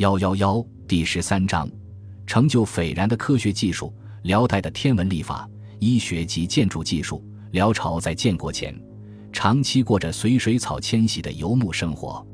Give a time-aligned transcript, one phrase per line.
[0.00, 1.70] 幺幺幺第十三章，
[2.26, 3.92] 成就斐然的科学技术。
[4.22, 5.46] 辽代的天文历法、
[5.78, 7.22] 医学及建筑技术。
[7.50, 8.74] 辽朝在建国前，
[9.30, 12.26] 长期过着随水草迁徙的游牧生活。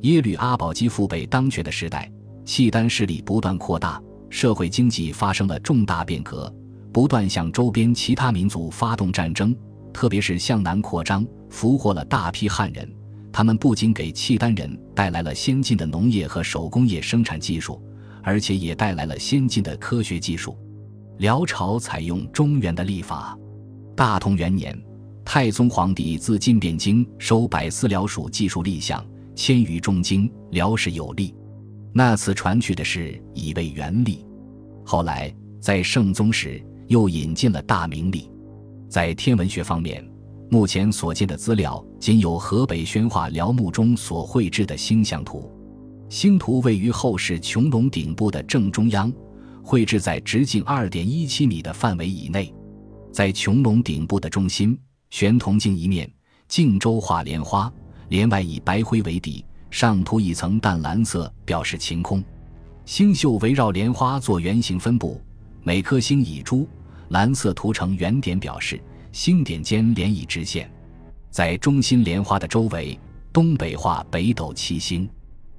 [0.00, 2.10] 耶律阿保机父辈当权的时代，
[2.44, 6.52] 契丹势力不断扩大，社会经济发生了重大变革，
[6.92, 9.56] 不断向周边其他民族发动战争，
[9.92, 12.92] 特别是向南扩张，俘获了大批汉人。
[13.36, 17.82] 他们不仅给契丹人带来了先进的农业和手工业生产技术，
[18.22, 20.56] 而且也带来了先进的科学技术。
[21.18, 23.36] 辽朝采用中原的历法。
[23.96, 24.80] 大同元年，
[25.24, 29.04] 太宗皇帝自晋汴京收百司辽属技术立项，
[29.34, 30.30] 迁于中京。
[30.52, 31.34] 辽史有历，
[31.92, 34.24] 那次传去的是以为元历。
[34.84, 38.30] 后来在圣宗时又引进了大明历。
[38.88, 40.08] 在天文学方面，
[40.50, 45.50] 目前所见的资料仅有河北宣化辽墓中所绘制的星象图。
[46.08, 49.12] 星图位于后室穹隆顶部的正中央。
[49.66, 52.52] 绘制在直径二点一七米的范围以内，
[53.10, 54.78] 在穹隆顶部的中心
[55.08, 56.06] 悬铜镜一面，
[56.48, 57.72] 镜周画莲花，
[58.10, 62.22] 莲外以白灰为底，上涂一层淡蓝色，表示晴空。
[62.84, 65.18] 星宿围绕莲花做圆形分布，
[65.62, 66.68] 每颗星以珠
[67.08, 68.78] 蓝色涂成圆点表示，
[69.14, 70.68] 星点间连以直线。
[71.30, 72.98] 在中心莲花的周围，
[73.32, 75.08] 东北画北斗七星，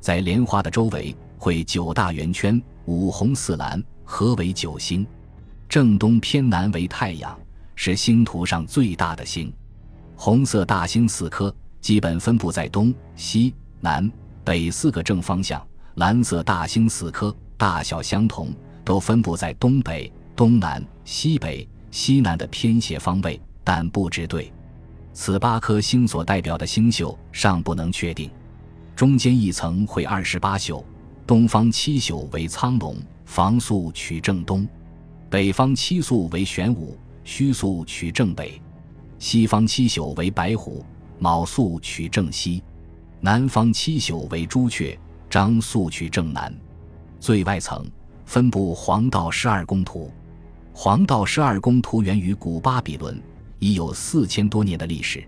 [0.00, 2.60] 在莲花的周围绘九大圆圈。
[2.86, 5.06] 五红四蓝合为九星，
[5.68, 7.38] 正东偏南为太阳，
[7.76, 9.52] 是星图上最大的星。
[10.16, 14.10] 红色大星四颗，基本分布在东西南
[14.44, 15.60] 北四个正方向；
[15.94, 18.52] 蓝色大星四颗，大小相同，
[18.84, 24.52] 都分布在东北、东南、西北、西南的偏斜方位，但不知对。
[25.14, 28.30] 此八颗星所代表的星宿尚不能确定。
[28.94, 30.84] 中间一层绘二十八宿。
[31.26, 34.66] 东方七宿为苍龙，房宿取正东；
[35.30, 38.60] 北方七宿为玄武，虚宿取正北；
[39.18, 40.84] 西方七宿为白虎，
[41.18, 42.62] 卯宿取正西；
[43.22, 44.96] 南方七宿为朱雀，
[45.30, 46.54] 张宿取正南。
[47.18, 47.90] 最外层
[48.26, 50.12] 分布黄道十二宫图，
[50.78, 53.18] 黄道十二宫图源于古巴比伦，
[53.60, 55.26] 已有四千多年的历史。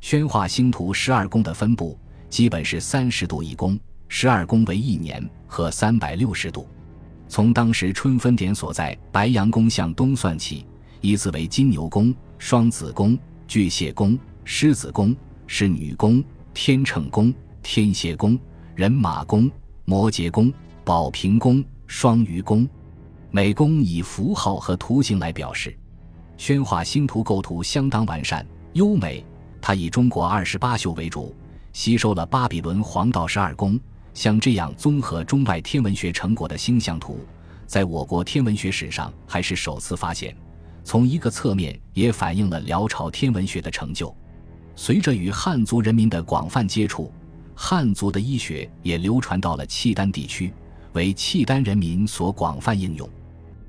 [0.00, 1.96] 宣化星图十二宫的分布
[2.28, 3.78] 基本是三十度一宫。
[4.08, 6.66] 十二宫为一年和三百六十度，
[7.28, 10.66] 从当时春分点所在白羊宫向东算起，
[11.00, 15.14] 依次为金牛宫、双子宫、巨蟹宫、狮子宫、
[15.46, 16.22] 侍女宫、
[16.52, 18.36] 天秤宫、天蝎宫、
[18.74, 19.48] 人马宫、
[19.84, 20.52] 摩羯宫、
[20.84, 22.68] 宝瓶宫、双鱼宫。
[23.30, 25.76] 美工以符号和图形来表示。
[26.36, 29.22] 宣化星图构图相当完善优美，
[29.60, 31.36] 它以中国二十八宿为主，
[31.72, 33.78] 吸收了巴比伦黄道十二宫。
[34.14, 37.20] 像这样综合中外天文学成果的星象图，
[37.66, 40.34] 在我国天文学史上还是首次发现。
[40.82, 44.12] 从一个侧面也反映了辽朝天文学的成就。
[44.74, 47.12] 随着与汉族人民的广泛接触，
[47.54, 50.52] 汉族的医学也流传到了契丹地区，
[50.94, 53.08] 为契丹人民所广泛应用。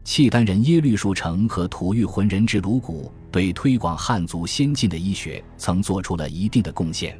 [0.03, 7.17] 契丹人耶律树成和吐谷浑人之鲁骨对推广汉族先进的医学曾做出了一定的贡献。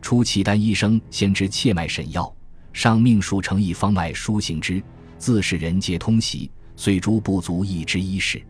[0.00, 2.32] 初，契丹医生先知切脉审药。
[2.72, 4.82] 上命书成一方外书行之，
[5.18, 8.42] 自是人皆通习，虽诸不足以知医事。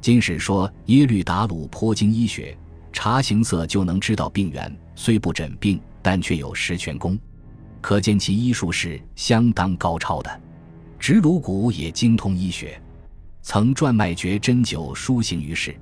[0.00, 2.56] 今史说耶律达鲁颇精医学，
[2.92, 7.18] 查形色就能知道病源，虽不诊病，但却有十全功，
[7.80, 10.40] 可见其医术是相当高超的。
[10.98, 12.80] 直鲁骨也精通医学，
[13.50, 15.74] 曾撰脉诀针灸书行于世。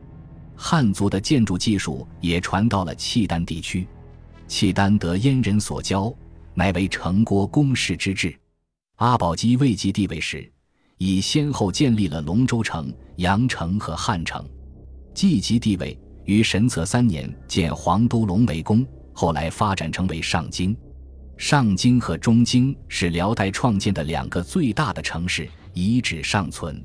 [0.54, 3.88] 汉族的建筑技术也传到了契丹地区，
[4.46, 6.14] 契丹得燕人所教。
[6.54, 8.38] 乃为成国公室之制。
[8.98, 10.48] 阿保机未继帝位时，
[10.96, 14.48] 已先后建立了龙州城、阳城和汉城。
[15.12, 20.74] 继即帝位于神策三年建黄都龙尾宫，后来发展成为上京。
[21.36, 26.80] 上京和中京是辽代创建的两个最大的城市，遗址尚存。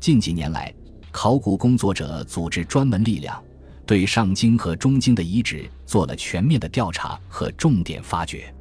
[0.00, 0.72] 近几年来，
[1.10, 3.42] 考古工作者组织专门力量，
[3.84, 8.52] 对上京和中京的遗址做了全面的调查和重点发掘。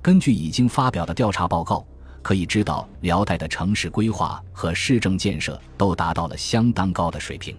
[0.00, 1.86] 根据已经发表的调查报告，
[2.22, 7.54] 可以知道辽代的城市规划和市政建设都达到了相当高的水平。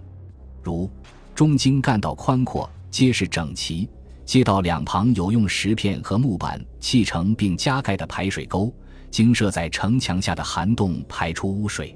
[0.64, 0.90] 如
[1.36, 3.88] 中京干道宽阔、结实整齐，
[4.26, 8.74] 街道两旁有用石片和木板砌成并加盖的排水沟，
[9.12, 11.96] 经设在城墙下的涵洞排出污水。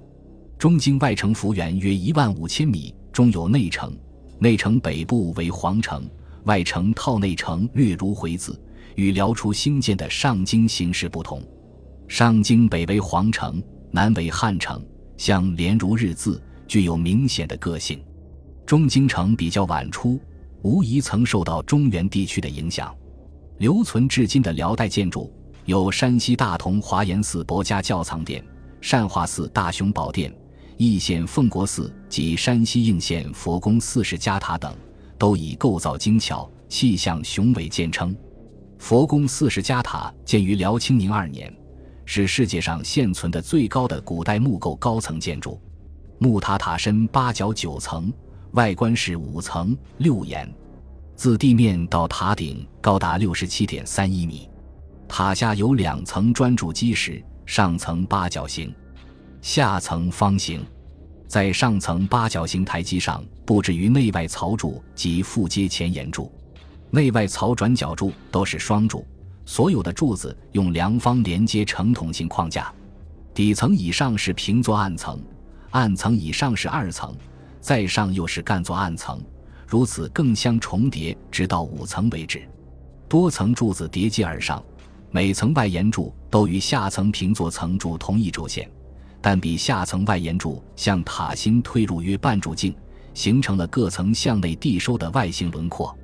[0.64, 3.94] 中京外城幅员约一万五千米，中有内城，
[4.40, 6.10] 内城北部为皇城，
[6.46, 8.58] 外城套内城略如回字。
[8.96, 11.46] 与辽初兴建的上京形势不同，
[12.08, 13.62] 上京北为皇城，
[13.92, 14.82] 南为汉城，
[15.18, 18.02] 相连如日字，具有明显的个性。
[18.66, 20.18] 中京城比较晚出，
[20.62, 22.96] 无疑曾受到中原地区的影响。
[23.58, 25.30] 留存至今的辽代建筑
[25.66, 28.42] 有山西大同华严寺博家窖藏殿、
[28.80, 30.34] 善化寺大雄宝殿、
[30.78, 34.76] 义县奉国寺及山西应县佛宫四世家塔等，
[35.18, 38.16] 都以构造精巧、气象雄伟见称。
[38.80, 41.54] 佛宫四世家塔建于辽清宁二年，
[42.06, 45.60] 是世界上现存的最高的古代木构高层建筑。
[46.20, 48.12] 木塔塔身八角九层，
[48.52, 50.52] 外观是五层六檐。
[51.16, 54.50] 自地面到塔顶高达六十七点三一米，
[55.08, 58.74] 塔下有两层砖筑基石，上层八角形，
[59.44, 60.66] 下层方形。
[61.28, 66.32] 在上层八角形台基上布置于内外槽柱及复阶前沿柱，
[66.90, 69.06] 内外槽转角柱都是双柱，
[69.46, 72.74] 所有的柱子用梁方连接成筒形框架。
[73.34, 75.22] 底层以上是平座暗层，
[75.72, 77.14] 暗层以上是二层，
[77.60, 79.22] 再上又是干座暗层。
[79.68, 82.48] 如此更相重叠，直到五层为止。
[83.10, 84.64] 多层柱子叠接而上，
[85.12, 88.70] 每层外檐柱都与下层平座层柱同一轴线，
[89.24, 92.76] 但比下层外檐柱向塔心推入约半柱径，
[93.14, 95.98] 形成了各层向内递收的外形轮廓。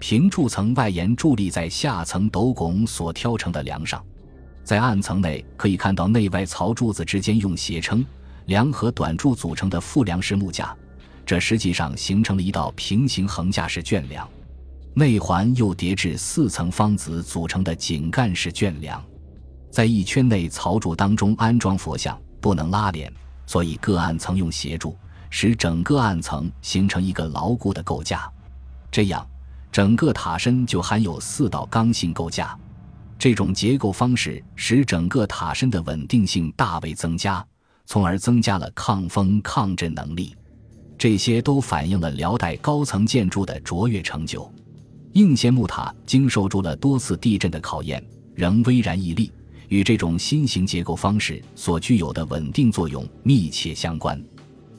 [0.00, 4.04] 平柱层外檐伫立在下层斗拱所挑成的梁上，
[4.64, 8.04] 在暗层内可以看到内外槽柱子之间用斜撑
[8.46, 10.76] 梁和短柱组成的复梁式木架。
[11.24, 14.28] 这实际上形成了一道平行横架式卷梁，
[14.92, 19.00] 内环又叠至四层方子组成的井干式卷梁，
[19.70, 23.12] 在一圈内槽柱当中安装佛像，不能拉连，
[23.44, 24.96] 所以各暗层用斜柱，
[25.30, 28.30] 使整个暗层形成一个牢固的构架。
[28.88, 29.26] 这样，
[29.72, 32.56] 整个塔身就含有四道刚性构架。
[33.18, 37.44] 这种结构方式使整个塔身的稳定性大为增加，
[37.84, 40.32] 从而增加了抗风抗震能力。
[40.96, 44.48] 这些都反映了辽代高层建筑的卓越成就。
[45.14, 48.00] 应县木塔经受住了多次地震的考验，
[48.36, 49.32] 仍巍然屹立，
[49.68, 54.22] 与这种新型结构方式所具有的稳定作用密切相关。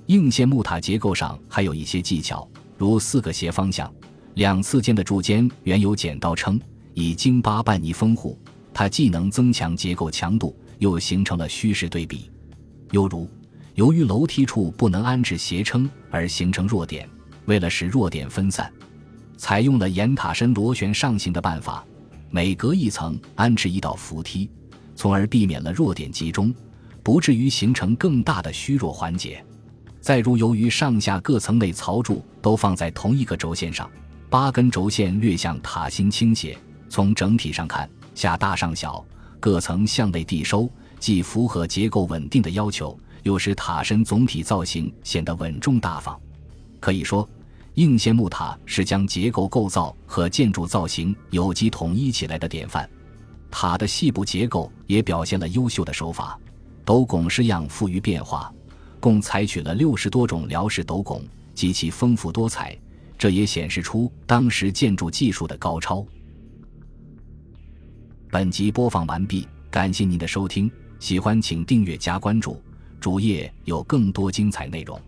[0.08, 2.48] 应县木塔结构上还有一些技巧，
[2.78, 3.94] 如四个斜方向，
[4.36, 6.60] 两次间的柱间原有剪刀撑，
[6.94, 8.40] 以京巴半泥封护，
[8.74, 12.30] 它既能增强结构强度，又形成了虚实对比。
[12.92, 13.30] 又如。
[13.76, 17.08] 由于楼梯处不能安置斜撑而形成弱点，
[17.46, 18.74] 为了使弱点分散，
[19.38, 21.86] 采用了沿塔身螺旋上行的办法，
[22.32, 24.50] 每隔一层安置一道扶梯，
[24.98, 26.54] 从而避免了弱点集中，
[27.04, 29.42] 不至于形成更大的虚弱环节。
[30.02, 33.90] 再如，由于上下各层内槽柱都放在同一个轴线上，
[34.30, 36.58] 八根轴线略向塔心倾斜，
[36.90, 39.06] 从整体上看，下大上小，
[39.40, 40.68] 各层向内递收，
[41.00, 42.98] 既符合结构稳定的要求。
[43.24, 46.18] 又使塔身总体造型显得稳重大方，
[46.80, 47.28] 可以说，
[47.74, 52.90] 应县木塔是将结构构造和建筑造型有机统一起来的典范。
[53.50, 56.40] 塔的细部结构也表现了优秀的手法，
[56.86, 58.54] 斗拱式样富于变化，
[59.00, 61.24] 共采取了六十多种辽式斗拱，
[61.54, 62.78] 极其丰富多彩，
[63.18, 66.06] 这也显示出当时建筑技术的高超。
[68.30, 70.70] 本集播放完毕，感谢您的收听，
[71.00, 72.62] 喜欢请订阅加关注。
[73.00, 75.00] 主页有更多精彩内容。